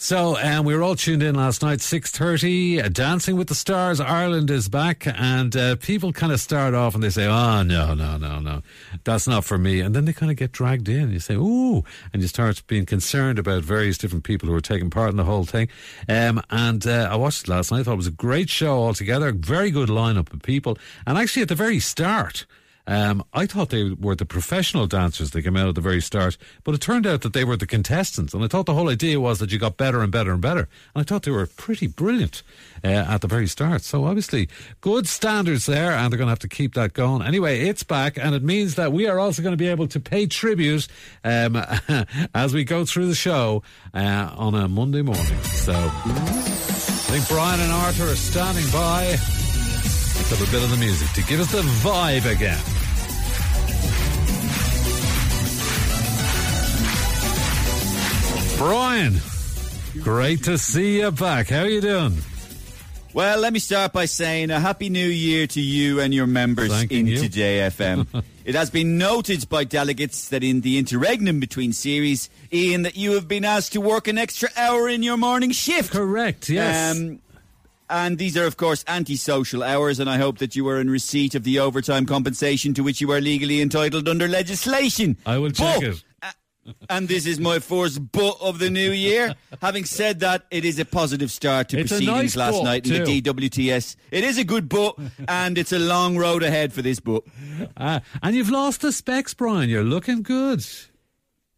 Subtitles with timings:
[0.00, 2.80] So um, we were all tuned in last night, six thirty.
[2.80, 6.94] Uh, Dancing with the Stars Ireland is back, and uh, people kind of start off
[6.94, 8.62] and they say, "Oh no, no, no, no,
[9.02, 11.02] that's not for me," and then they kind of get dragged in.
[11.02, 11.82] And you say, "Ooh,"
[12.12, 15.24] and you start being concerned about various different people who are taking part in the
[15.24, 15.68] whole thing.
[16.08, 17.80] Um, and uh, I watched it last night.
[17.80, 19.32] I thought it was a great show altogether.
[19.32, 20.78] Very good lineup of people,
[21.08, 22.46] and actually at the very start.
[22.88, 26.38] Um, I thought they were the professional dancers that came out at the very start,
[26.64, 28.32] but it turned out that they were the contestants.
[28.32, 30.60] And I thought the whole idea was that you got better and better and better.
[30.60, 32.42] And I thought they were pretty brilliant
[32.82, 33.82] uh, at the very start.
[33.82, 34.48] So obviously,
[34.80, 37.20] good standards there, and they're going to have to keep that going.
[37.20, 40.00] Anyway, it's back, and it means that we are also going to be able to
[40.00, 40.88] pay tribute
[41.24, 41.62] um,
[42.34, 45.42] as we go through the show uh, on a Monday morning.
[45.42, 49.18] So I think Brian and Arthur are standing by.
[50.28, 52.77] Have a bit of the music to give us the vibe again.
[58.58, 59.14] Brian,
[60.02, 61.48] great to see you back.
[61.48, 62.18] How are you doing?
[63.14, 66.68] Well, let me start by saying a happy new year to you and your members
[66.70, 67.18] Thanking in you.
[67.20, 68.22] Today FM.
[68.44, 73.12] it has been noted by delegates that in the interregnum between series, Ian, that you
[73.12, 75.92] have been asked to work an extra hour in your morning shift.
[75.92, 76.96] Correct, yes.
[76.96, 77.20] Um,
[77.88, 81.34] and these are, of course, antisocial hours, and I hope that you are in receipt
[81.36, 85.16] of the overtime compensation to which you are legally entitled under legislation.
[85.24, 86.04] I will check But- it.
[86.90, 89.34] And this is my first butt of the new year.
[89.60, 93.04] Having said that, it is a positive start to It's proceedings nice last night in
[93.04, 93.96] the DWTS.
[94.10, 94.96] It is a good butt,
[95.28, 97.24] and it's a long road ahead for this butt.
[97.76, 99.68] Uh, and you've lost the specs, Brian.
[99.68, 100.64] You're looking good.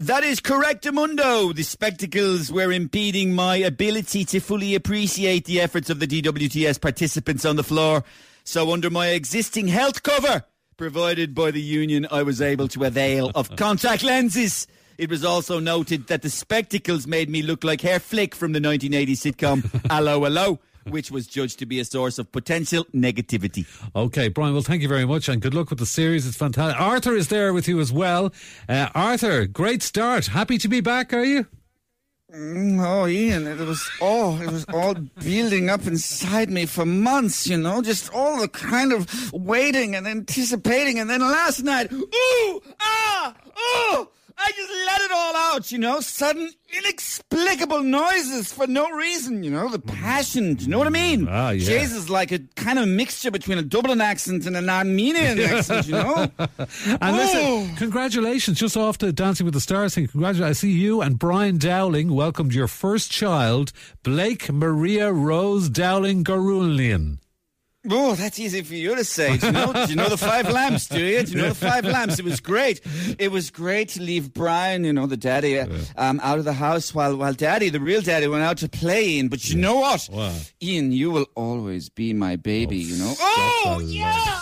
[0.00, 1.52] That is correct, Amundo.
[1.52, 7.44] The spectacles were impeding my ability to fully appreciate the efforts of the DWTS participants
[7.44, 8.04] on the floor.
[8.44, 10.44] So, under my existing health cover
[10.76, 14.68] provided by the union, I was able to avail of contact lenses.
[14.98, 18.60] It was also noted that the spectacles made me look like Herr Flick from the
[18.60, 23.64] 1980 sitcom Allo Allo, which was judged to be a source of potential negativity.
[23.94, 26.26] Okay, Brian, well, thank you very much and good luck with the series.
[26.26, 26.80] It's fantastic.
[26.80, 28.32] Arthur is there with you as well.
[28.68, 30.26] Uh, Arthur, great start.
[30.26, 31.46] Happy to be back, are you?
[32.34, 37.56] Oh, Ian, it was all it was all building up inside me for months, you
[37.56, 43.34] know, just all the kind of waiting and anticipating, and then last night, ooh, ah,
[43.56, 44.10] oh,
[44.40, 49.50] I just let it all out, you know, sudden inexplicable noises for no reason, you
[49.50, 51.26] know, the passion, do you know what I mean?
[51.28, 51.58] Ah, yeah.
[51.80, 55.94] Jesus, like a kind of mixture between a Dublin accent and an Armenian accent, you
[55.94, 56.30] know.
[57.00, 60.06] And listen, congratulations, just off the Dancing with the Stars thing.
[60.06, 60.48] Congratulations.
[60.48, 63.72] I see you and Brian Dowling welcomed your first child,
[64.02, 67.18] Blake Maria Rose Dowling Gourounlian.
[67.90, 69.36] Oh, that's easy for you to say.
[69.36, 69.72] Do you know?
[69.72, 70.86] do you know the five lamps?
[70.88, 71.22] Do you?
[71.22, 72.18] Do you know the five lamps?
[72.18, 72.80] It was great.
[73.18, 76.94] It was great to leave Brian, you know, the daddy, um, out of the house
[76.94, 79.18] while while Daddy, the real Daddy, went out to play.
[79.18, 80.52] And but you know what, What?
[80.62, 82.76] Ian, you will always be my baby.
[82.78, 83.14] you know.
[83.18, 83.82] Oh love.
[83.82, 84.40] yeah.